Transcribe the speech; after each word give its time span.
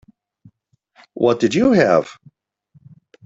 What 1.13 1.39
did 1.39 1.53
you 1.53 1.73
have? 1.73 2.17